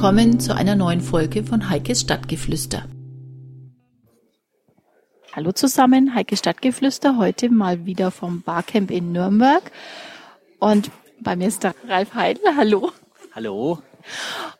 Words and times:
Willkommen 0.00 0.40
zu 0.40 0.56
einer 0.56 0.76
neuen 0.76 1.02
Folge 1.02 1.44
von 1.44 1.68
Heikes 1.68 2.00
Stadtgeflüster. 2.00 2.84
Hallo 5.36 5.52
zusammen, 5.52 6.14
Heike 6.14 6.38
Stadtgeflüster, 6.38 7.18
heute 7.18 7.50
mal 7.50 7.84
wieder 7.84 8.10
vom 8.10 8.40
Barcamp 8.40 8.90
in 8.90 9.12
Nürnberg. 9.12 9.70
Und 10.58 10.90
bei 11.20 11.36
mir 11.36 11.48
ist 11.48 11.64
der 11.64 11.74
Ralf 11.86 12.14
Heidel. 12.14 12.42
Hallo. 12.56 12.92
Hallo. 13.34 13.80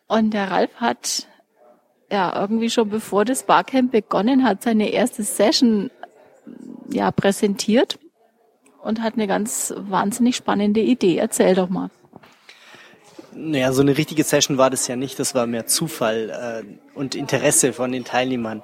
Und 0.09 0.35
der 0.35 0.51
Ralf 0.51 0.75
hat 0.75 1.27
ja 2.13 2.39
irgendwie 2.39 2.69
schon 2.69 2.91
bevor 2.91 3.25
das 3.25 3.45
Barcamp 3.45 3.93
begonnen 3.93 4.45
hat, 4.45 4.63
seine 4.63 4.91
erste 4.91 5.23
Session 5.23 5.91
ja 6.93 7.11
präsentiert 7.11 7.99
und 8.83 9.01
hat 9.01 9.15
eine 9.15 9.27
ganz 9.27 9.73
wahnsinnig 9.75 10.37
spannende 10.37 10.83
Idee. 10.83 11.17
Erzähl 11.17 11.55
doch 11.55 11.71
mal. 11.71 11.89
Naja, 13.33 13.73
so 13.73 13.83
eine 13.83 13.97
richtige 13.97 14.25
Session 14.25 14.59
war 14.59 14.71
das 14.71 14.87
ja 14.89 14.97
nicht, 14.97 15.19
das 15.19 15.35
war 15.35 15.47
mehr 15.47 15.67
Zufall 15.67 16.65
äh, 16.67 16.99
und 16.99 17.15
Interesse 17.15 17.73
von 17.73 17.93
den 17.93 18.05
Teilnehmern. 18.05 18.63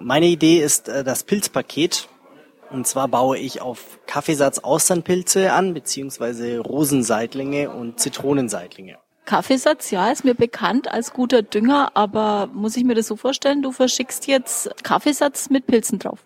Meine 0.00 0.26
Idee 0.26 0.58
ist 0.58 0.88
äh, 0.88 1.04
das 1.04 1.24
Pilzpaket. 1.24 2.08
Und 2.68 2.86
zwar 2.86 3.06
baue 3.06 3.38
ich 3.38 3.60
auf 3.60 4.00
Kaffeesatz 4.06 4.58
Austernpilze 4.58 5.52
an, 5.52 5.72
beziehungsweise 5.72 6.58
Rosenseitlinge 6.58 7.70
und 7.70 8.00
Zitronenseitlinge. 8.00 8.98
Kaffeesatz, 9.24 9.90
ja, 9.92 10.10
ist 10.10 10.24
mir 10.24 10.34
bekannt 10.34 10.90
als 10.90 11.12
guter 11.12 11.42
Dünger, 11.42 11.92
aber 11.94 12.48
muss 12.52 12.76
ich 12.76 12.84
mir 12.84 12.94
das 12.94 13.06
so 13.06 13.16
vorstellen, 13.16 13.62
du 13.62 13.70
verschickst 13.70 14.26
jetzt 14.26 14.70
Kaffeesatz 14.82 15.48
mit 15.48 15.66
Pilzen 15.66 16.00
drauf? 16.00 16.24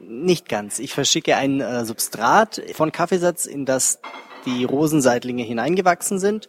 Nicht 0.00 0.48
ganz. 0.48 0.80
Ich 0.80 0.94
verschicke 0.94 1.36
ein 1.36 1.60
äh, 1.60 1.84
Substrat 1.84 2.60
von 2.74 2.90
Kaffeesatz, 2.90 3.46
in 3.46 3.64
das 3.64 4.00
die 4.46 4.64
Rosenseitlinge 4.64 5.44
hineingewachsen 5.44 6.18
sind 6.18 6.48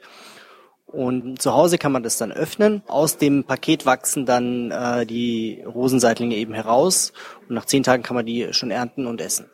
und 0.93 1.41
zu 1.41 1.53
Hause 1.53 1.79
kann 1.79 1.91
man 1.91 2.03
das 2.03 2.17
dann 2.17 2.31
öffnen. 2.31 2.83
Aus 2.87 3.17
dem 3.17 3.43
Paket 3.43 3.85
wachsen 3.87 4.27
dann 4.27 4.69
äh, 4.69 5.07
die 5.07 5.63
Rosenseitlinge 5.65 6.35
eben 6.35 6.53
heraus. 6.53 7.13
Und 7.49 7.55
nach 7.55 7.65
zehn 7.65 7.81
Tagen 7.81 8.03
kann 8.03 8.15
man 8.15 8.27
die 8.27 8.53
schon 8.53 8.69
ernten 8.69 9.07
und 9.07 9.19
essen. 9.19 9.47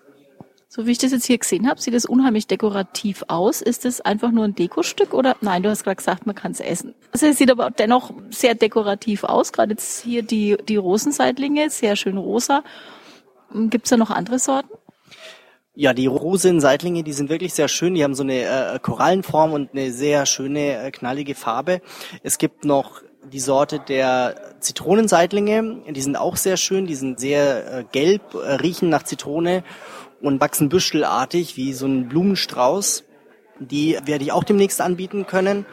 So 0.67 0.85
wie 0.85 0.91
ich 0.91 0.97
das 0.97 1.13
jetzt 1.13 1.25
hier 1.25 1.37
gesehen 1.37 1.67
habe, 1.67 1.81
sieht 1.81 1.93
es 1.93 2.05
unheimlich 2.05 2.45
dekorativ 2.45 3.23
aus. 3.29 3.61
Ist 3.61 3.85
es 3.85 4.01
einfach 4.01 4.31
nur 4.31 4.43
ein 4.43 4.53
Dekostück 4.53 5.13
oder 5.13 5.37
nein, 5.39 5.63
du 5.63 5.69
hast 5.69 5.85
gerade 5.85 5.95
gesagt, 5.95 6.27
man 6.27 6.35
kann 6.35 6.51
es 6.51 6.59
essen. 6.59 6.93
Also 7.11 7.25
es 7.27 7.37
sieht 7.37 7.49
aber 7.49 7.71
dennoch 7.71 8.11
sehr 8.29 8.53
dekorativ 8.53 9.23
aus. 9.23 9.53
Gerade 9.53 9.71
jetzt 9.71 10.03
hier 10.03 10.23
die, 10.23 10.57
die 10.67 10.75
Rosenseitlinge, 10.75 11.69
sehr 11.69 11.95
schön 11.95 12.17
rosa. 12.17 12.63
Gibt 13.53 13.85
es 13.85 13.89
da 13.89 13.97
noch 13.97 14.11
andere 14.11 14.39
Sorten? 14.39 14.69
Ja, 15.80 15.94
die 15.94 16.08
Rosenseitlinge, 16.08 17.03
die 17.03 17.13
sind 17.13 17.30
wirklich 17.30 17.53
sehr 17.53 17.69
schön. 17.69 17.95
Die 17.95 18.03
haben 18.03 18.13
so 18.13 18.23
eine 18.23 18.41
äh, 18.73 18.80
Korallenform 18.80 19.53
und 19.53 19.72
eine 19.72 19.94
sehr 19.94 20.25
schöne, 20.25 20.77
äh, 20.77 20.91
knallige 20.91 21.36
Farbe. 21.36 21.80
Es 22.21 22.38
gibt 22.38 22.66
noch 22.66 23.02
die 23.31 23.39
Sorte 23.39 23.80
der 23.80 24.36
Zitronenseitlinge. 24.59 25.83
Die 25.89 26.02
sind 26.02 26.17
auch 26.17 26.36
sehr 26.36 26.58
schön. 26.58 26.86
Die 26.86 26.95
sind 26.95 27.21
sehr 27.21 27.73
äh, 27.73 27.86
gelb, 27.94 28.33
äh, 28.33 28.55
riechen 28.55 28.89
nach 28.89 29.03
Zitrone 29.03 29.63
und 30.19 30.41
wachsen 30.41 30.67
büschelartig 30.67 31.55
wie 31.55 31.71
so 31.71 31.86
ein 31.86 32.09
Blumenstrauß. 32.09 33.05
Die 33.61 33.97
werde 34.03 34.25
ich 34.25 34.33
auch 34.33 34.43
demnächst 34.43 34.81
anbieten 34.81 35.27
können. 35.27 35.66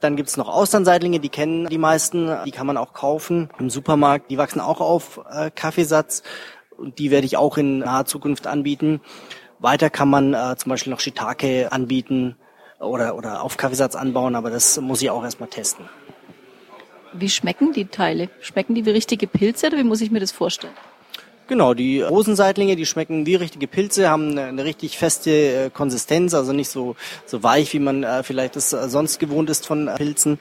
Dann 0.00 0.16
gibt's 0.16 0.38
noch 0.38 0.48
Austernseitlinge, 0.48 1.20
die 1.20 1.28
kennen 1.28 1.66
die 1.66 1.76
meisten, 1.76 2.34
die 2.46 2.52
kann 2.52 2.66
man 2.66 2.78
auch 2.78 2.94
kaufen 2.94 3.50
im 3.58 3.68
Supermarkt. 3.68 4.30
Die 4.30 4.38
wachsen 4.38 4.60
auch 4.60 4.80
auf 4.80 5.20
äh, 5.30 5.50
Kaffeesatz 5.50 6.22
und 6.80 6.98
die 6.98 7.10
werde 7.10 7.26
ich 7.26 7.36
auch 7.36 7.58
in 7.58 7.78
naher 7.78 8.06
Zukunft 8.06 8.46
anbieten. 8.46 9.00
Weiter 9.58 9.90
kann 9.90 10.08
man 10.08 10.34
äh, 10.34 10.56
zum 10.56 10.70
Beispiel 10.70 10.90
noch 10.90 11.00
Shiitake 11.00 11.70
anbieten 11.70 12.36
oder, 12.80 13.14
oder 13.14 13.42
auf 13.42 13.56
Kaffeesatz 13.56 13.94
anbauen, 13.94 14.34
aber 14.34 14.50
das 14.50 14.80
muss 14.80 15.02
ich 15.02 15.10
auch 15.10 15.22
erstmal 15.22 15.50
testen. 15.50 15.84
Wie 17.12 17.28
schmecken 17.28 17.72
die 17.72 17.86
Teile? 17.86 18.30
Schmecken 18.40 18.74
die 18.74 18.86
wie 18.86 18.90
richtige 18.90 19.26
Pilze 19.26 19.66
oder 19.66 19.78
wie 19.78 19.84
muss 19.84 20.00
ich 20.00 20.10
mir 20.10 20.20
das 20.20 20.32
vorstellen? 20.32 20.72
Genau, 21.48 21.74
die 21.74 22.00
Rosenseitlinge, 22.00 22.76
die 22.76 22.86
schmecken 22.86 23.26
wie 23.26 23.34
richtige 23.34 23.66
Pilze, 23.66 24.08
haben 24.08 24.30
eine, 24.30 24.44
eine 24.44 24.64
richtig 24.64 24.96
feste 24.96 25.30
äh, 25.30 25.70
Konsistenz, 25.70 26.32
also 26.32 26.52
nicht 26.52 26.68
so, 26.68 26.94
so 27.26 27.42
weich, 27.42 27.72
wie 27.72 27.80
man 27.80 28.04
äh, 28.04 28.22
vielleicht 28.22 28.54
das 28.54 28.72
äh, 28.72 28.88
sonst 28.88 29.18
gewohnt 29.18 29.50
ist 29.50 29.66
von 29.66 29.88
äh, 29.88 29.96
Pilzen. 29.96 30.38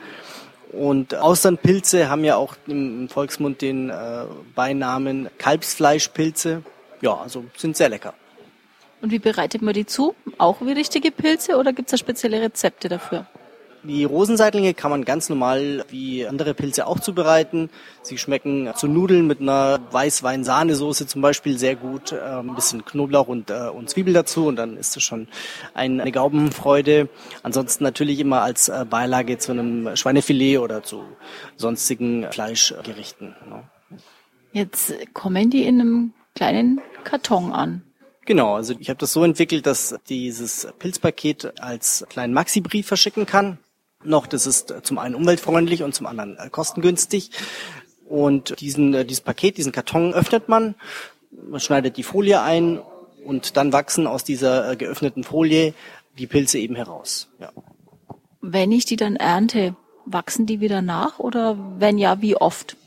Und 0.72 1.16
Austernpilze 1.16 2.10
haben 2.10 2.24
ja 2.24 2.36
auch 2.36 2.56
im 2.68 3.10
Volksmund 3.10 3.62
den 3.62 3.90
äh, 3.90 4.26
Beinamen 4.56 5.30
Kalbsfleischpilze. 5.38 6.64
Ja, 7.02 7.16
also 7.16 7.46
sind 7.58 7.76
sehr 7.76 7.90
lecker. 7.90 8.14
Und 9.02 9.12
wie 9.12 9.20
bereitet 9.20 9.62
man 9.62 9.74
die 9.74 9.86
zu? 9.86 10.16
Auch 10.38 10.62
wie 10.62 10.74
richtige 10.74 11.12
Pilze 11.12 11.58
oder 11.58 11.74
gibt 11.74 11.88
es 11.88 11.92
da 11.92 11.98
spezielle 11.98 12.42
Rezepte 12.42 12.90
dafür? 12.90 13.26
Die 13.84 14.04
Rosenseitlinge 14.04 14.74
kann 14.74 14.92
man 14.92 15.06
ganz 15.06 15.30
normal 15.30 15.86
wie 15.90 16.28
andere 16.28 16.54
Pilze 16.54 16.86
auch 16.86 17.00
zubereiten. 17.00 17.70
Sie 18.02 18.18
schmecken 18.18 18.70
zu 18.76 18.88
Nudeln 18.88 19.26
mit 19.26 19.40
einer 19.40 19.80
Weißwein-Sahnesoße 19.92 21.08
zum 21.08 21.22
Beispiel 21.22 21.58
sehr 21.58 21.78
gut. 21.78 22.12
Ähm, 22.12 22.50
ein 22.50 22.56
bisschen 22.56 22.84
Knoblauch 22.84 23.30
und, 23.30 23.50
äh, 23.50 23.70
und 23.70 23.90
Zwiebel 23.90 24.14
dazu 24.14 24.48
und 24.48 24.58
dann 24.58 24.76
ist 24.76 24.98
es 24.98 25.04
schon 25.04 25.30
eine 25.74 26.12
Gaubenfreude. 26.12 27.08
Ansonsten 27.42 27.86
natürlich 27.86 28.20
immer 28.20 28.42
als 28.42 28.68
äh, 28.68 28.86
Beilage 28.90 29.38
zu 29.38 29.54
einem 29.54 29.96
Schweinefilet 29.96 30.58
oder 30.58 30.84
zu 30.84 31.04
sonstigen 31.56 32.28
Fleischgerichten. 32.32 33.36
Ne? 33.50 33.64
Jetzt 34.52 34.94
kommen 35.14 35.50
die 35.50 35.64
in 35.64 35.80
einem 35.80 36.14
kleinen 36.36 36.82
Karton 37.06 37.54
an. 37.54 37.84
Genau, 38.26 38.56
also 38.56 38.76
ich 38.78 38.90
habe 38.90 39.00
das 39.00 39.14
so 39.14 39.24
entwickelt, 39.24 39.66
dass 39.66 39.96
dieses 40.10 40.68
Pilzpaket 40.80 41.60
als 41.62 42.06
kleinen 42.10 42.34
Maxi-Brief 42.34 42.86
verschicken 42.86 43.26
kann 43.26 43.58
noch. 44.04 44.28
Das 44.28 44.46
ist 44.46 44.74
zum 44.84 44.98
einen 44.98 45.16
umweltfreundlich 45.16 45.84
und 45.84 45.94
zum 45.94 46.06
anderen 46.06 46.38
äh, 46.38 46.50
kostengünstig. 46.50 47.32
Und 48.08 48.60
diesen, 48.60 48.94
äh, 48.94 49.06
dieses 49.06 49.22
Paket, 49.22 49.58
diesen 49.58 49.72
Karton 49.72 50.14
öffnet 50.14 50.50
man, 50.50 50.76
man 51.32 51.60
schneidet 51.60 51.98
die 51.98 52.04
Folie 52.04 52.42
ein 52.42 52.82
und 53.24 53.58
dann 53.58 53.72
wachsen 53.74 54.08
aus 54.08 54.24
dieser 54.24 54.72
äh, 54.72 54.76
geöffneten 54.76 55.24
Folie 55.24 55.74
die 56.18 56.28
Pilze 56.28 56.58
eben 56.58 56.76
heraus. 56.76 57.30
Ja. 57.40 57.52
Wenn 58.42 58.72
ich 58.72 58.86
die 58.86 58.96
dann 58.96 59.16
ernte, 59.16 59.76
wachsen 60.06 60.46
die 60.46 60.60
wieder 60.60 60.82
nach 60.82 61.20
oder 61.20 61.58
wenn 61.78 61.98
ja, 61.98 62.22
wie 62.22 62.36
oft? 62.36 62.78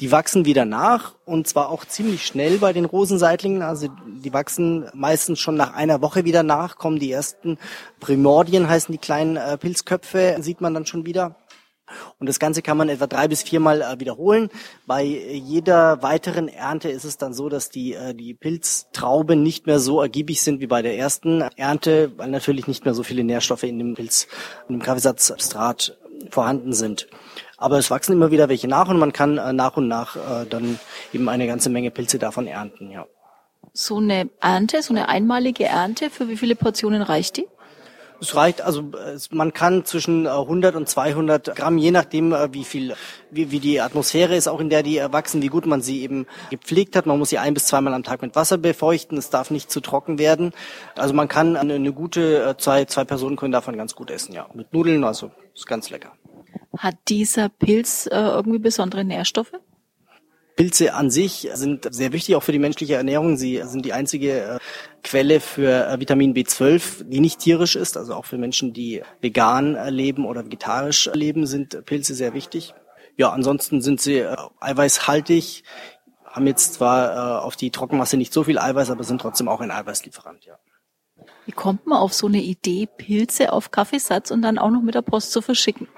Die 0.00 0.10
wachsen 0.10 0.44
wieder 0.44 0.64
nach 0.64 1.14
und 1.24 1.46
zwar 1.46 1.70
auch 1.70 1.84
ziemlich 1.84 2.26
schnell 2.26 2.58
bei 2.58 2.72
den 2.72 2.84
Rosenseitlingen. 2.84 3.62
Also 3.62 3.88
die 4.06 4.32
wachsen 4.32 4.88
meistens 4.92 5.38
schon 5.38 5.54
nach 5.54 5.74
einer 5.74 6.02
Woche 6.02 6.24
wieder 6.24 6.42
nach, 6.42 6.76
kommen 6.76 6.98
die 6.98 7.12
ersten 7.12 7.58
Primordien, 8.00 8.68
heißen 8.68 8.92
die 8.92 8.98
kleinen 8.98 9.36
äh, 9.36 9.56
Pilzköpfe, 9.56 10.38
sieht 10.40 10.60
man 10.60 10.74
dann 10.74 10.86
schon 10.86 11.06
wieder. 11.06 11.36
Und 12.18 12.28
das 12.28 12.38
Ganze 12.38 12.62
kann 12.62 12.76
man 12.76 12.88
etwa 12.88 13.06
drei 13.06 13.28
bis 13.28 13.42
viermal 13.42 13.82
äh, 13.82 14.00
wiederholen. 14.00 14.48
Bei 14.86 15.04
jeder 15.04 16.02
weiteren 16.02 16.48
Ernte 16.48 16.88
ist 16.88 17.04
es 17.04 17.18
dann 17.18 17.34
so, 17.34 17.48
dass 17.48 17.70
die, 17.70 17.94
äh, 17.94 18.14
die 18.14 18.34
Pilztrauben 18.34 19.42
nicht 19.42 19.66
mehr 19.66 19.78
so 19.78 20.00
ergiebig 20.00 20.42
sind 20.42 20.60
wie 20.60 20.66
bei 20.66 20.82
der 20.82 20.96
ersten 20.96 21.42
Ernte, 21.42 22.12
weil 22.16 22.30
natürlich 22.30 22.66
nicht 22.66 22.84
mehr 22.84 22.94
so 22.94 23.02
viele 23.02 23.22
Nährstoffe 23.22 23.64
in 23.64 23.78
dem 23.78 23.94
Pilz, 23.94 24.26
in 24.68 24.78
dem 24.78 24.82
Kaffeesatzsubstrat 24.82 25.98
vorhanden 26.30 26.72
sind. 26.72 27.06
Aber 27.56 27.78
es 27.78 27.90
wachsen 27.90 28.12
immer 28.12 28.30
wieder 28.30 28.48
welche 28.48 28.68
nach 28.68 28.88
und 28.88 28.98
man 28.98 29.12
kann 29.12 29.38
äh, 29.38 29.52
nach 29.52 29.76
und 29.76 29.88
nach 29.88 30.16
äh, 30.16 30.46
dann 30.48 30.78
eben 31.12 31.28
eine 31.28 31.46
ganze 31.46 31.70
Menge 31.70 31.90
Pilze 31.90 32.18
davon 32.18 32.46
ernten, 32.46 32.90
ja. 32.90 33.06
So 33.72 33.96
eine 33.96 34.28
Ernte, 34.40 34.82
so 34.82 34.92
eine 34.92 35.08
einmalige 35.08 35.64
Ernte, 35.64 36.10
für 36.10 36.28
wie 36.28 36.36
viele 36.36 36.54
Portionen 36.54 37.02
reicht 37.02 37.38
die? 37.38 37.46
Es 38.20 38.36
reicht, 38.36 38.62
also 38.62 38.90
man 39.30 39.52
kann 39.52 39.84
zwischen 39.84 40.26
100 40.26 40.76
und 40.76 40.88
200 40.88 41.54
Gramm, 41.56 41.78
je 41.78 41.90
nachdem, 41.90 42.32
äh, 42.32 42.52
wie 42.54 42.64
viel, 42.64 42.94
wie, 43.30 43.50
wie 43.50 43.60
die 43.60 43.80
Atmosphäre 43.80 44.36
ist, 44.36 44.48
auch 44.48 44.60
in 44.60 44.70
der 44.70 44.82
die 44.82 45.00
wachsen, 45.10 45.42
wie 45.42 45.48
gut 45.48 45.66
man 45.66 45.82
sie 45.82 46.02
eben 46.02 46.26
gepflegt 46.50 46.96
hat. 46.96 47.06
Man 47.06 47.18
muss 47.18 47.30
sie 47.30 47.38
ein 47.38 47.54
bis 47.54 47.66
zweimal 47.66 47.92
am 47.92 48.02
Tag 48.02 48.22
mit 48.22 48.34
Wasser 48.34 48.56
befeuchten. 48.56 49.18
Es 49.18 49.30
darf 49.30 49.50
nicht 49.50 49.70
zu 49.70 49.80
trocken 49.80 50.18
werden. 50.18 50.52
Also 50.96 51.12
man 51.12 51.28
kann 51.28 51.56
eine, 51.56 51.74
eine 51.74 51.92
gute, 51.92 52.44
äh, 52.44 52.56
zwei, 52.56 52.84
zwei 52.84 53.04
Personen 53.04 53.36
können 53.36 53.52
davon 53.52 53.76
ganz 53.76 53.94
gut 53.94 54.10
essen, 54.10 54.32
ja. 54.32 54.46
Mit 54.54 54.72
Nudeln, 54.72 55.04
also 55.04 55.30
ist 55.54 55.66
ganz 55.66 55.90
lecker. 55.90 56.12
Hat 56.78 56.96
dieser 57.08 57.48
Pilz 57.48 58.06
äh, 58.06 58.16
irgendwie 58.16 58.58
besondere 58.58 59.04
Nährstoffe? 59.04 59.52
Pilze 60.56 60.94
an 60.94 61.10
sich 61.10 61.48
sind 61.54 61.92
sehr 61.92 62.12
wichtig, 62.12 62.36
auch 62.36 62.42
für 62.42 62.52
die 62.52 62.60
menschliche 62.60 62.94
Ernährung. 62.94 63.36
Sie 63.36 63.60
sind 63.64 63.84
die 63.84 63.92
einzige 63.92 64.40
äh, 64.40 64.58
Quelle 65.02 65.40
für 65.40 65.88
äh, 65.88 65.98
Vitamin 65.98 66.32
B12, 66.32 67.04
die 67.04 67.20
nicht 67.20 67.40
tierisch 67.40 67.74
ist. 67.74 67.96
Also 67.96 68.14
auch 68.14 68.24
für 68.24 68.38
Menschen, 68.38 68.72
die 68.72 69.02
vegan 69.20 69.74
äh, 69.74 69.90
leben 69.90 70.24
oder 70.24 70.44
vegetarisch 70.44 71.10
leben, 71.12 71.46
sind 71.46 71.84
Pilze 71.86 72.14
sehr 72.14 72.34
wichtig. 72.34 72.72
Ja, 73.16 73.30
ansonsten 73.30 73.80
sind 73.80 74.00
sie 74.00 74.18
äh, 74.18 74.36
eiweißhaltig, 74.60 75.64
haben 76.24 76.46
jetzt 76.46 76.74
zwar 76.74 77.40
äh, 77.40 77.44
auf 77.44 77.56
die 77.56 77.70
Trockenmasse 77.70 78.16
nicht 78.16 78.32
so 78.32 78.44
viel 78.44 78.58
Eiweiß, 78.58 78.90
aber 78.90 79.04
sind 79.04 79.20
trotzdem 79.20 79.48
auch 79.48 79.60
ein 79.60 79.70
Eiweißlieferant, 79.70 80.44
ja. 80.44 80.56
Wie 81.46 81.52
kommt 81.52 81.86
man 81.86 81.98
auf 81.98 82.12
so 82.12 82.26
eine 82.26 82.42
Idee, 82.42 82.86
Pilze 82.86 83.52
auf 83.52 83.70
Kaffeesatz 83.70 84.30
und 84.30 84.42
dann 84.42 84.58
auch 84.58 84.70
noch 84.70 84.82
mit 84.82 84.94
der 84.94 85.02
Post 85.02 85.30
zu 85.30 85.42
verschicken? 85.42 85.88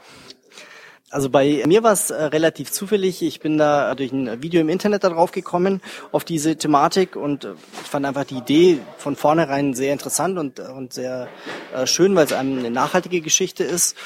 Also 1.10 1.30
bei 1.30 1.62
mir 1.66 1.84
war 1.84 1.92
es 1.92 2.10
äh, 2.10 2.20
relativ 2.24 2.72
zufällig. 2.72 3.22
Ich 3.22 3.38
bin 3.38 3.58
da 3.58 3.94
durch 3.94 4.10
ein 4.10 4.42
Video 4.42 4.60
im 4.60 4.68
Internet 4.68 5.04
darauf 5.04 5.30
gekommen, 5.30 5.80
auf 6.10 6.24
diese 6.24 6.56
Thematik 6.56 7.14
und 7.14 7.44
äh, 7.44 7.54
ich 7.80 7.88
fand 7.88 8.04
einfach 8.04 8.24
die 8.24 8.38
Idee 8.38 8.80
von 8.98 9.14
vornherein 9.14 9.72
sehr 9.74 9.92
interessant 9.92 10.36
und, 10.36 10.58
äh, 10.58 10.62
und 10.62 10.92
sehr 10.92 11.28
äh, 11.74 11.86
schön, 11.86 12.16
weil 12.16 12.26
es 12.26 12.32
eine 12.32 12.70
nachhaltige 12.70 13.20
Geschichte 13.20 13.62
ist. 13.62 13.96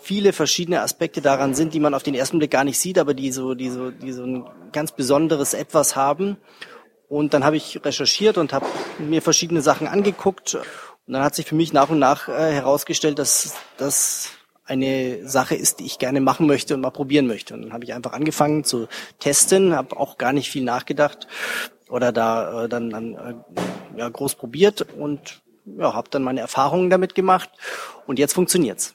viele 0.00 0.32
verschiedene 0.32 0.80
Aspekte 0.82 1.22
daran 1.22 1.54
sind, 1.54 1.74
die 1.74 1.80
man 1.80 1.94
auf 1.94 2.02
den 2.02 2.14
ersten 2.14 2.38
Blick 2.38 2.50
gar 2.50 2.64
nicht 2.64 2.78
sieht, 2.78 2.98
aber 2.98 3.14
die 3.14 3.32
so, 3.32 3.54
die 3.54 3.70
so, 3.70 3.90
die 3.90 4.12
so 4.12 4.24
ein 4.24 4.44
ganz 4.72 4.92
besonderes 4.92 5.54
Etwas 5.54 5.96
haben. 5.96 6.36
Und 7.08 7.34
dann 7.34 7.44
habe 7.44 7.56
ich 7.56 7.84
recherchiert 7.84 8.38
und 8.38 8.52
habe 8.52 8.66
mir 8.98 9.22
verschiedene 9.22 9.60
Sachen 9.60 9.86
angeguckt. 9.86 10.54
Und 10.54 11.14
dann 11.14 11.22
hat 11.22 11.34
sich 11.34 11.46
für 11.46 11.54
mich 11.54 11.72
nach 11.72 11.90
und 11.90 11.98
nach 11.98 12.28
äh, 12.28 12.52
herausgestellt, 12.52 13.18
dass 13.18 13.54
das 13.76 14.30
eine 14.64 15.28
Sache 15.28 15.54
ist, 15.54 15.80
die 15.80 15.86
ich 15.86 15.98
gerne 15.98 16.20
machen 16.20 16.46
möchte 16.46 16.74
und 16.74 16.80
mal 16.80 16.90
probieren 16.90 17.26
möchte. 17.26 17.54
Und 17.54 17.62
dann 17.62 17.72
habe 17.72 17.84
ich 17.84 17.94
einfach 17.94 18.12
angefangen 18.12 18.64
zu 18.64 18.86
testen, 19.18 19.74
habe 19.74 19.96
auch 19.98 20.18
gar 20.18 20.32
nicht 20.32 20.50
viel 20.50 20.64
nachgedacht 20.64 21.26
oder 21.88 22.12
da 22.12 22.64
äh, 22.64 22.68
dann, 22.68 22.90
dann 22.90 23.14
äh, 23.14 23.34
ja, 23.98 24.08
groß 24.08 24.36
probiert 24.36 24.86
und 24.96 25.42
ja, 25.64 25.94
habe 25.94 26.10
dann 26.10 26.22
meine 26.22 26.40
Erfahrungen 26.40 26.90
damit 26.90 27.14
gemacht 27.14 27.50
und 28.06 28.18
jetzt 28.18 28.34
funktioniert's. 28.34 28.94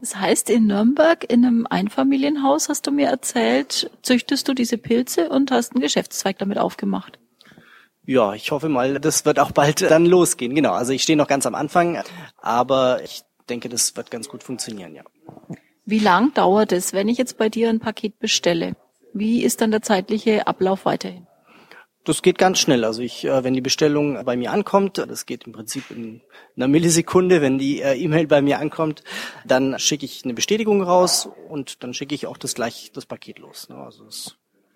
Das 0.00 0.16
heißt, 0.16 0.48
in 0.48 0.66
Nürnberg 0.66 1.30
in 1.30 1.44
einem 1.44 1.66
Einfamilienhaus 1.68 2.70
hast 2.70 2.86
du 2.86 2.90
mir 2.90 3.08
erzählt, 3.08 3.90
züchtest 4.02 4.48
du 4.48 4.54
diese 4.54 4.78
Pilze 4.78 5.28
und 5.28 5.50
hast 5.50 5.72
einen 5.72 5.82
Geschäftszweig 5.82 6.38
damit 6.38 6.58
aufgemacht. 6.58 7.18
Ja, 8.06 8.32
ich 8.32 8.50
hoffe 8.50 8.70
mal, 8.70 8.98
das 8.98 9.26
wird 9.26 9.38
auch 9.38 9.52
bald 9.52 9.82
dann 9.82 10.06
losgehen. 10.06 10.54
Genau, 10.54 10.72
also 10.72 10.92
ich 10.92 11.02
stehe 11.02 11.18
noch 11.18 11.28
ganz 11.28 11.44
am 11.44 11.54
Anfang, 11.54 12.02
aber 12.38 13.02
ich 13.04 13.22
denke, 13.50 13.68
das 13.68 13.96
wird 13.96 14.10
ganz 14.10 14.28
gut 14.28 14.42
funktionieren, 14.42 14.94
ja. 14.94 15.02
Wie 15.84 15.98
lang 15.98 16.32
dauert 16.34 16.72
es, 16.72 16.92
wenn 16.92 17.08
ich 17.08 17.18
jetzt 17.18 17.36
bei 17.36 17.48
dir 17.48 17.68
ein 17.68 17.80
Paket 17.80 18.18
bestelle? 18.18 18.76
Wie 19.12 19.42
ist 19.42 19.60
dann 19.60 19.72
der 19.72 19.82
zeitliche 19.82 20.46
Ablauf 20.46 20.84
weiterhin? 20.84 21.26
Das 22.04 22.22
geht 22.22 22.38
ganz 22.38 22.58
schnell. 22.58 22.84
Also 22.84 23.02
ich, 23.02 23.24
äh, 23.24 23.44
wenn 23.44 23.52
die 23.52 23.60
Bestellung 23.60 24.24
bei 24.24 24.36
mir 24.36 24.52
ankommt, 24.52 24.98
das 24.98 25.26
geht 25.26 25.44
im 25.44 25.52
Prinzip 25.52 25.90
in 25.90 26.22
einer 26.56 26.68
Millisekunde, 26.68 27.42
wenn 27.42 27.58
die 27.58 27.82
äh, 27.82 27.94
E-Mail 27.94 28.26
bei 28.26 28.40
mir 28.40 28.58
ankommt, 28.58 29.02
dann 29.44 29.78
schicke 29.78 30.06
ich 30.06 30.24
eine 30.24 30.32
Bestätigung 30.32 30.82
raus 30.82 31.28
und 31.48 31.82
dann 31.82 31.92
schicke 31.92 32.14
ich 32.14 32.26
auch 32.26 32.38
das 32.38 32.54
gleich 32.54 32.90
das 32.94 33.04
Paket 33.04 33.38
los. 33.38 33.68
Ne? 33.68 33.76
Also 33.76 34.04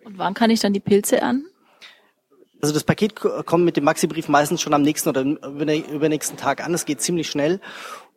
und 0.05 0.19
wann 0.19 0.35
kann 0.35 0.50
ich 0.50 0.61
dann 0.61 0.75
die 0.75 0.81
Pilze 0.81 1.23
an? 1.23 1.47
Also 2.61 2.73
das 2.73 2.85
Paket 2.85 3.15
kommt 3.15 3.65
mit 3.65 3.76
dem 3.76 3.85
Maxi-Brief 3.85 4.29
meistens 4.29 4.61
schon 4.61 4.73
am 4.75 4.82
nächsten 4.82 5.09
oder 5.09 5.23
übernächsten 5.23 6.38
Tag 6.38 6.65
an. 6.65 6.73
Es 6.73 6.87
geht 6.87 7.00
ziemlich 7.00 7.29
schnell 7.29 7.61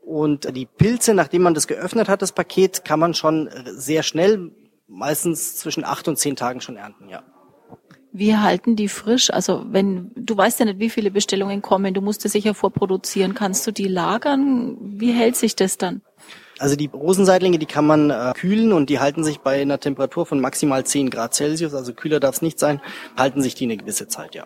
und 0.08 0.56
die 0.56 0.66
Pilze, 0.66 1.14
nachdem 1.14 1.42
man 1.42 1.54
das 1.54 1.68
geöffnet 1.68 2.08
hat, 2.08 2.22
das 2.22 2.32
Paket, 2.32 2.86
kann 2.86 3.00
man 3.00 3.14
schon 3.14 3.50
sehr 3.66 4.04
schnell, 4.04 4.52
meistens 4.88 5.58
zwischen 5.58 5.84
acht 5.84 6.08
und 6.08 6.18
zehn 6.18 6.38
Tagen 6.38 6.62
schon 6.62 6.78
ernten, 6.78 7.10
ja. 7.10 7.24
Wie 8.14 8.36
halten 8.38 8.78
die 8.78 8.88
frisch? 8.88 9.30
Also 9.30 9.66
wenn 9.68 10.12
du 10.16 10.36
weißt 10.36 10.60
ja 10.62 10.66
nicht, 10.66 10.80
wie 10.80 10.90
viele 10.90 11.12
Bestellungen 11.12 11.62
kommen, 11.62 11.94
du 11.94 12.02
musst 12.02 12.26
es 12.26 12.32
sicher 12.32 12.54
vorproduzieren. 12.54 13.36
Kannst 13.36 13.68
du 13.68 13.72
die 13.72 13.88
lagern? 13.88 14.78
Wie 14.80 15.12
hält 15.12 15.36
sich 15.36 15.56
das 15.56 15.78
dann? 15.78 16.02
Also 16.58 16.76
die 16.76 16.88
Rosenseitlinge, 16.88 17.60
die 17.60 17.66
kann 17.66 17.86
man 17.86 18.10
äh, 18.10 18.32
kühlen 18.34 18.72
und 18.72 18.90
die 18.90 19.00
halten 19.00 19.24
sich 19.24 19.40
bei 19.40 19.62
einer 19.62 19.80
Temperatur 19.80 20.26
von 20.26 20.40
maximal 20.40 20.86
10 20.86 21.10
Grad 21.10 21.36
Celsius, 21.36 21.76
also 21.76 21.94
kühler 21.94 22.20
darf 22.20 22.36
es 22.36 22.42
nicht 22.42 22.58
sein, 22.58 22.82
halten 23.16 23.44
sich 23.44 23.54
die 23.56 23.66
eine 23.66 23.78
gewisse 23.78 24.08
Zeit, 24.08 24.34
ja. 24.34 24.46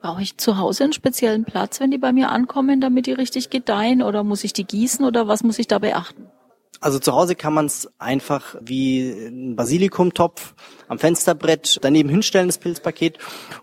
Brauche 0.00 0.22
ich 0.22 0.36
zu 0.36 0.58
Hause 0.58 0.84
einen 0.84 0.92
speziellen 0.92 1.44
Platz, 1.44 1.80
wenn 1.80 1.90
die 1.90 1.98
bei 1.98 2.12
mir 2.12 2.30
ankommen, 2.30 2.80
damit 2.80 3.06
die 3.06 3.12
richtig 3.12 3.50
gedeihen? 3.50 4.02
Oder 4.02 4.22
muss 4.22 4.44
ich 4.44 4.52
die 4.52 4.64
gießen 4.64 5.04
oder 5.04 5.26
was 5.26 5.42
muss 5.42 5.58
ich 5.58 5.66
da 5.66 5.78
beachten? 5.78 6.26
Also 6.80 7.00
zu 7.00 7.12
Hause 7.12 7.34
kann 7.34 7.54
man 7.54 7.66
es 7.66 7.88
einfach 7.98 8.54
wie 8.60 9.10
ein 9.10 9.56
Basilikumtopf 9.56 10.54
am 10.86 10.98
Fensterbrett 10.98 11.78
daneben 11.82 12.08
hinstellen, 12.08 12.48
das 12.48 12.58
Pilzpaket, 12.58 13.18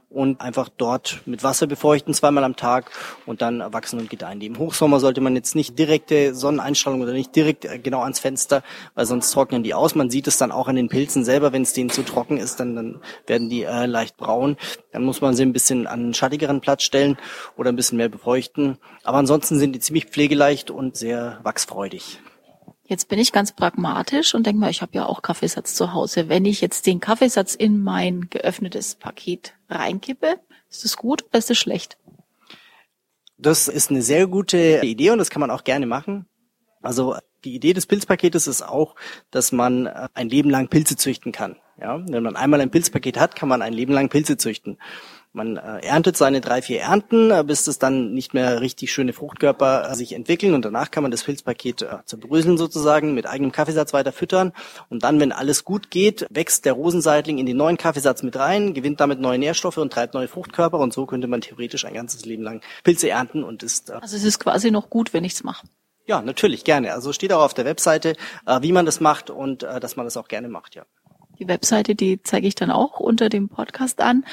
und 0.10 0.40
einfach 0.40 0.70
dort 0.70 1.22
mit 1.26 1.44
Wasser 1.44 1.68
befeuchten, 1.68 2.14
zweimal 2.14 2.46
am 2.46 2.56
Tag 2.56 2.90
und 3.26 3.42
dann 3.42 3.62
wachsen 3.74 4.00
und 4.00 4.10
gedeihen. 4.10 4.40
Im 4.40 4.58
Hochsommer 4.58 5.02
sollte 5.02 5.20
man 5.20 5.36
jetzt 5.36 5.56
nicht 5.56 5.78
direkte 5.78 6.34
Sonneneinstrahlung 6.34 7.02
oder 7.02 7.12
nicht 7.12 7.36
direkt 7.36 7.66
äh, 7.66 7.80
genau 7.80 8.02
ans 8.02 8.20
Fenster, 8.20 8.64
weil 8.96 9.06
sonst 9.06 9.32
trocknen 9.32 9.62
die 9.64 9.74
aus. 9.74 9.94
Man 9.94 10.10
sieht 10.10 10.28
es 10.28 10.38
dann 10.38 10.54
auch 10.54 10.70
an 10.70 10.78
den 10.78 10.88
Pilzen 10.88 11.26
selber, 11.26 11.52
wenn 11.52 11.64
es 11.64 11.74
denen 11.74 11.90
zu 11.90 12.04
trocken 12.04 12.38
ist, 12.38 12.62
dann, 12.62 12.76
dann 12.76 13.02
werden 13.28 13.50
die 13.50 13.64
äh, 13.64 13.88
leicht 13.88 14.16
braun. 14.16 14.56
Dann 14.94 15.04
muss 15.04 15.20
man 15.20 15.36
sie 15.36 15.44
ein 15.44 15.54
bisschen 15.54 15.86
an 15.86 16.00
einen 16.00 16.14
schattigeren 16.14 16.62
Platz 16.62 16.84
stellen 16.84 17.18
oder 17.58 17.70
ein 17.72 17.76
bisschen 17.76 17.98
mehr 17.98 18.10
befeuchten. 18.10 18.78
Aber 19.04 19.18
ansonsten 19.18 19.60
sind 19.60 19.74
die 19.74 19.80
ziemlich 19.80 20.06
pflegeleicht 20.06 20.72
und 20.72 20.96
sehr 20.96 21.40
wachsfreudig. 21.44 22.20
Jetzt 22.88 23.08
bin 23.08 23.18
ich 23.18 23.32
ganz 23.32 23.52
pragmatisch 23.52 24.36
und 24.36 24.46
denke 24.46 24.60
mal, 24.60 24.70
ich 24.70 24.84
habe 24.84 24.92
ja 24.94 25.06
auch 25.08 25.24
Kaffeesatz 25.24 25.74
zu 25.74 25.94
Hause. 25.94 26.30
Wenn 26.30 26.46
ich 26.46 26.62
jetzt 26.62 26.86
den 26.86 27.00
Kaffeesatz 27.00 27.56
in 27.56 27.82
mein 27.82 28.30
geöffnetes 28.30 28.94
Paket 28.94 29.56
reinkippe, 29.70 30.40
ist 30.70 30.86
das 30.86 30.96
gut 30.96 31.24
oder 31.26 31.40
ist 31.40 31.50
das 31.50 31.58
schlecht? 31.58 31.98
Das 33.38 33.68
ist 33.68 33.90
eine 33.90 34.04
sehr 34.04 34.28
gute 34.28 34.82
Idee 34.84 35.10
und 35.10 35.18
das 35.18 35.32
kann 35.32 35.40
man 35.40 35.50
auch 35.50 35.64
gerne 35.64 35.88
machen. 35.88 36.28
Also 36.82 37.16
die 37.44 37.56
Idee 37.56 37.74
des 37.74 37.88
Pilzpaketes 37.88 38.46
ist 38.46 38.62
auch, 38.62 38.96
dass 39.32 39.52
man 39.52 39.88
äh, 39.88 40.08
ein 40.14 40.30
Leben 40.30 40.52
lang 40.52 40.68
Pilze 40.68 40.96
züchten 40.96 41.32
kann. 41.32 41.58
Ja, 41.82 42.02
wenn 42.08 42.24
man 42.24 42.36
einmal 42.36 42.62
ein 42.62 42.72
Pilzpaket 42.72 43.20
hat, 43.20 43.36
kann 43.36 43.50
man 43.50 43.62
ein 43.62 43.74
Leben 43.74 43.94
lang 43.94 44.10
Pilze 44.10 44.38
züchten. 44.38 44.78
Man 45.36 45.58
äh, 45.58 45.86
erntet 45.86 46.16
seine 46.16 46.40
drei, 46.40 46.62
vier 46.62 46.82
Ernten, 46.82 47.30
äh, 47.30 47.44
bis 47.46 47.68
es 47.68 47.78
dann 47.78 48.14
nicht 48.14 48.34
mehr 48.34 48.62
richtig 48.62 48.94
schöne 48.94 49.12
Fruchtkörper 49.12 49.92
äh, 49.92 49.96
sich 49.96 50.14
entwickeln 50.14 50.54
und 50.54 50.64
danach 50.64 50.92
kann 50.92 51.04
man 51.04 51.12
das 51.12 51.24
Pilzpaket 51.24 51.82
äh, 51.82 51.98
zerbröseln 52.06 52.58
sozusagen, 52.58 53.14
mit 53.14 53.28
eigenem 53.28 53.52
Kaffeesatz 53.52 53.92
weiter 53.92 54.14
füttern 54.14 54.54
und 54.90 55.04
dann, 55.04 55.20
wenn 55.20 55.34
alles 55.34 55.66
gut 55.66 55.92
geht, 55.92 56.26
wächst 56.30 56.64
der 56.64 56.74
Rosenseitling 56.74 57.38
in 57.38 57.46
den 57.46 57.58
neuen 57.58 57.78
Kaffeesatz 57.78 58.24
mit 58.24 58.38
rein, 58.38 58.74
gewinnt 58.74 59.02
damit 59.02 59.20
neue 59.20 59.38
Nährstoffe 59.38 59.78
und 59.78 59.92
treibt 59.92 60.14
neue 60.14 60.30
Fruchtkörper 60.30 60.80
und 60.80 60.94
so 60.94 61.06
könnte 61.06 61.28
man 61.28 61.42
theoretisch 61.42 61.84
ein 61.84 61.94
ganzes 61.94 62.26
Leben 62.26 62.44
lang 62.44 62.62
Pilze 62.86 63.10
ernten 63.10 63.44
und 63.44 63.62
ist... 63.62 63.90
Äh, 63.90 63.94
also 64.02 64.16
es 64.16 64.24
ist 64.24 64.40
quasi 64.40 64.72
noch 64.72 64.90
gut, 64.90 65.14
wenn 65.14 65.26
ich's 65.26 65.44
mache. 65.44 65.68
Ja, 66.08 66.22
natürlich, 66.22 66.64
gerne. 66.64 66.94
Also 66.94 67.12
steht 67.12 67.34
auch 67.34 67.42
auf 67.42 67.54
der 67.54 67.66
Webseite, 67.66 68.16
äh, 68.46 68.62
wie 68.62 68.72
man 68.72 68.86
das 68.86 69.02
macht 69.02 69.30
und 69.30 69.64
äh, 69.64 69.82
dass 69.82 69.98
man 69.98 70.06
das 70.06 70.16
auch 70.16 70.30
gerne 70.30 70.48
macht, 70.48 70.76
ja. 70.76 70.86
Die 71.40 71.50
Webseite, 71.50 71.96
die 71.96 72.22
zeige 72.24 72.48
ich 72.48 72.56
dann 72.56 72.72
auch 72.72 73.02
unter 73.02 73.28
dem 73.28 73.50
Podcast 73.50 74.00
an. 74.00 74.24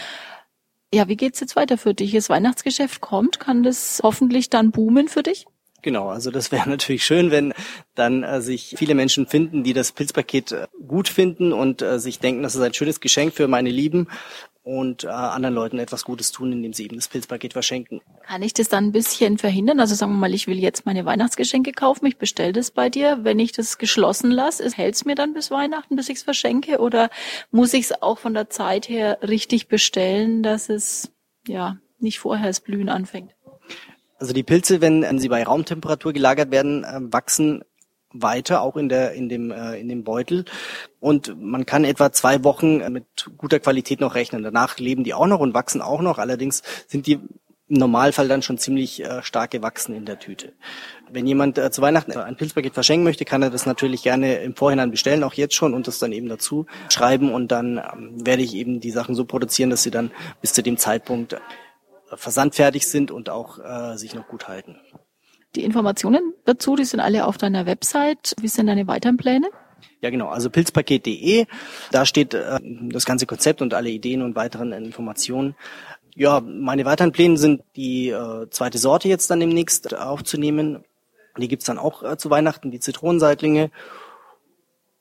Ja, 0.95 1.09
wie 1.09 1.17
geht's 1.17 1.41
jetzt 1.41 1.57
weiter 1.57 1.79
für 1.79 1.95
dich? 1.95 2.13
Das 2.13 2.29
Weihnachtsgeschäft 2.29 3.01
kommt, 3.01 3.41
kann 3.41 3.63
das 3.63 4.01
hoffentlich 4.03 4.51
dann 4.51 4.73
boomen 4.73 5.09
für 5.09 5.23
dich? 5.23 5.47
Genau, 5.83 6.09
also 6.09 6.31
das 6.31 6.53
wäre 6.53 6.69
natürlich 6.69 7.05
schön, 7.05 7.31
wenn 7.31 7.55
dann 7.95 8.23
äh, 8.23 8.41
sich 8.41 8.75
viele 8.77 8.95
Menschen 8.95 9.27
finden, 9.27 9.65
die 9.65 9.73
das 9.73 9.93
Pilzpaket 9.93 10.53
äh, 10.53 10.67
gut 10.87 11.09
finden 11.09 11.53
und 11.53 11.83
äh, 11.83 11.99
sich 11.99 12.21
denken, 12.21 12.43
das 12.43 12.55
ist 12.55 12.61
ein 12.61 12.75
schönes 12.75 13.01
Geschenk 13.01 13.35
für 13.35 13.49
meine 13.49 13.71
Lieben 13.71 14.09
und 14.63 15.05
äh, 15.05 15.09
anderen 15.09 15.55
Leuten 15.55 15.79
etwas 15.79 16.05
Gutes 16.05 16.31
tun, 16.31 16.53
indem 16.53 16.73
sie 16.73 16.85
eben 16.85 16.97
das 16.97 17.09
Pilzpaket 17.09 17.53
verschenken. 17.53 18.01
Kann 18.25 18.43
ich 18.43 18.55
das 18.55 18.69
dann 18.69 18.87
ein 18.87 18.93
bisschen 18.93 19.39
verhindern? 19.39 19.81
Also 19.81 19.95
sagen 19.95 20.13
wir 20.13 20.19
mal, 20.19 20.35
ich 20.35 20.47
will 20.47 20.59
jetzt 20.59 20.87
meine 20.87 21.05
Weihnachtsgeschenke 21.05 21.73
kaufen, 21.73 22.07
ich 22.07 22.17
bestelle 22.17 22.53
das 22.53 22.71
bei 22.71 22.89
dir. 22.89 23.21
Wenn 23.23 23.39
ich 23.39 23.53
das 23.53 23.79
geschlossen 23.79 24.31
lasse, 24.31 24.69
hält 24.71 24.95
es 24.95 25.05
mir 25.05 25.15
dann 25.15 25.35
bis 25.35 25.51
Weihnachten, 25.51 25.97
bis 25.97 26.09
ich 26.09 26.19
es 26.19 26.23
verschenke? 26.23 26.79
Oder 26.79 27.11
muss 27.51 27.75
ich 27.75 27.87
es 27.87 28.03
auch 28.03 28.19
von 28.19 28.35
der 28.35 28.51
Zeit 28.51 28.89
her 28.89 29.19
richtig 29.23 29.69
bestellen, 29.69 30.43
dass 30.43 30.69
es 30.69 31.11
ja 31.47 31.79
nicht 31.99 32.21
vorher 32.21 32.47
das 32.47 32.61
Blühen 32.61 32.89
anfängt? 32.89 33.35
Also 34.19 34.33
die 34.33 34.45
Pilze, 34.45 34.81
wenn 34.81 35.19
sie 35.19 35.29
bei 35.29 35.43
Raumtemperatur 35.43 36.13
gelagert 36.13 36.53
werden, 36.53 36.85
äh, 36.85 37.01
wachsen 37.13 37.65
weiter, 38.13 38.63
auch 38.63 38.77
in 38.77 38.89
der 38.89 39.13
in 39.13 39.29
dem 39.29 39.51
äh, 39.51 39.79
in 39.79 39.89
dem 39.89 40.05
Beutel. 40.05 40.45
Und 41.01 41.41
man 41.41 41.67
kann 41.67 41.85
etwa 41.85 42.13
zwei 42.13 42.45
Wochen 42.45 42.93
mit 42.93 43.31
guter 43.39 43.61
Qualität 43.61 44.01
noch 44.01 44.15
rechnen. 44.15 44.43
Danach 44.43 44.79
leben 44.79 45.05
die 45.05 45.15
auch 45.15 45.27
noch 45.27 45.41
und 45.41 45.55
wachsen 45.55 45.83
auch 45.83 46.01
noch. 46.01 46.19
Allerdings 46.19 46.63
sind 46.87 47.07
die 47.07 47.21
im 47.73 47.79
Normalfall 47.79 48.29
dann 48.29 48.43
schon 48.43 48.59
ziemlich 48.59 49.03
äh, 49.03 49.23
stark 49.23 49.51
gewachsen 49.51 49.95
in 49.95 50.05
der 50.05 50.19
Tüte. 50.19 50.53
Wenn 51.11 51.27
jemand 51.27 51.57
äh, 51.57 51.71
zu 51.71 51.81
Weihnachten 51.81 52.13
ein 52.13 52.37
Pilzpaket 52.37 52.75
verschenken 52.75 53.05
möchte, 53.05 53.25
kann 53.25 53.43
er 53.43 53.49
das 53.49 53.65
natürlich 53.65 54.03
gerne 54.03 54.37
im 54.37 54.55
Vorhinein 54.55 54.91
bestellen, 54.91 55.25
auch 55.25 55.33
jetzt 55.35 55.55
schon 55.55 55.73
und 55.73 55.87
das 55.87 55.99
dann 55.99 56.13
eben 56.13 56.29
dazu 56.29 56.67
schreiben 56.91 57.33
und 57.33 57.51
dann 57.51 57.79
ähm, 57.79 58.27
werde 58.27 58.43
ich 58.43 58.55
eben 58.55 58.81
die 58.81 58.91
Sachen 58.91 59.15
so 59.15 59.25
produzieren, 59.25 59.71
dass 59.71 59.83
sie 59.83 59.91
dann 59.91 60.11
bis 60.43 60.53
zu 60.53 60.63
dem 60.63 60.77
Zeitpunkt 60.77 61.33
äh, 61.33 61.39
versandfertig 62.15 62.87
sind 62.87 63.11
und 63.11 63.31
auch 63.31 63.59
äh, 63.59 63.97
sich 63.97 64.15
noch 64.15 64.29
gut 64.29 64.49
halten. 64.49 64.77
Die 65.55 65.65
Informationen 65.65 66.33
dazu, 66.45 66.77
die 66.77 66.85
sind 66.85 67.01
alle 67.01 67.27
auf 67.27 67.37
deiner 67.37 67.67
Website. 67.67 68.35
Wie 68.41 68.49
sind 68.49 68.69
deine 68.69 68.87
weiteren 68.87 69.19
Pläne? 69.19 69.51
Ja, 70.01 70.11
genau. 70.11 70.29
Also 70.29 70.49
pilzpaket.de. 70.49 71.47
Da 71.91 72.07
steht 72.07 72.35
äh, 72.35 72.59
das 72.63 73.05
ganze 73.05 73.27
Konzept 73.27 73.61
und 73.61 73.75
alle 73.75 73.91
Ideen 73.91 74.23
und 74.23 74.35
weiteren 74.35 74.73
Informationen. 74.73 75.55
Ja, 76.15 76.41
meine 76.41 76.85
weiteren 76.85 77.13
Pläne 77.13 77.37
sind 77.37 77.63
die 77.77 78.09
äh, 78.09 78.49
zweite 78.51 78.79
Sorte 78.79 79.09
jetzt 79.09 79.31
dann 79.31 79.41
demnächst 79.41 79.95
aufzunehmen. 79.95 80.85
Die 81.39 81.49
gibt's 81.49 81.67
dann 81.67 81.79
auch 81.79 82.03
äh, 82.03 82.17
zu 82.17 82.31
Weihnachten, 82.31 82.71
die 82.71 82.81
Zitronenseitlinge. 82.81 83.71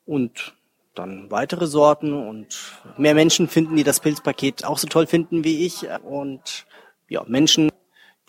Und 0.04 0.54
dann 0.94 1.30
weitere 1.30 1.66
Sorten 1.66 2.12
und 2.12 2.58
mehr 2.98 3.14
Menschen 3.14 3.48
finden, 3.48 3.76
die 3.76 3.84
das 3.84 4.00
Pilzpaket 4.00 4.64
auch 4.64 4.78
so 4.78 4.86
toll 4.86 5.06
finden 5.06 5.44
wie 5.44 5.64
ich. 5.64 5.86
Und 6.04 6.66
ja, 7.08 7.24
Menschen 7.26 7.70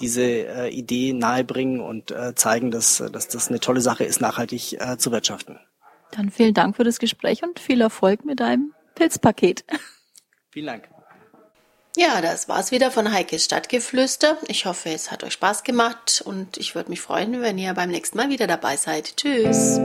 diese 0.04 0.22
äh, 0.22 0.70
Idee 0.70 1.14
nahebringen 1.14 1.80
und 1.80 2.12
äh, 2.12 2.36
zeigen, 2.36 2.72
dass, 2.72 2.98
dass 3.12 3.30
das 3.30 3.48
eine 3.48 3.62
tolle 3.62 3.80
Sache 3.80 4.04
ist, 4.04 4.20
nachhaltig 4.20 4.74
äh, 4.82 4.98
zu 4.98 5.12
wirtschaften. 5.12 5.60
Dann 6.12 6.30
vielen 6.30 6.54
Dank 6.54 6.76
für 6.76 6.84
das 6.84 7.00
Gespräch 7.00 7.42
und 7.44 7.60
viel 7.60 7.80
Erfolg 7.80 8.26
mit 8.26 8.40
deinem 8.42 8.74
Pilzpaket. 8.96 9.64
Vielen 10.52 10.68
Dank. 10.68 10.88
Ja, 11.96 12.22
das 12.22 12.48
war's 12.48 12.72
wieder 12.72 12.92
von 12.92 13.12
Heikes 13.12 13.46
Stadtgeflüster. 13.46 14.38
Ich 14.48 14.68
hoffe, 14.68 14.90
es 14.90 15.10
hat 15.10 15.24
euch 15.24 15.34
Spaß 15.34 15.64
gemacht 15.64 16.22
und 16.24 16.58
ich 16.58 16.76
würde 16.76 16.92
mich 16.92 17.02
freuen, 17.02 17.42
wenn 17.42 17.58
ihr 17.58 17.74
beim 17.74 17.90
nächsten 17.90 18.18
Mal 18.18 18.30
wieder 18.30 18.46
dabei 18.46 18.78
seid. 18.78 19.18
Tschüss. 19.18 19.80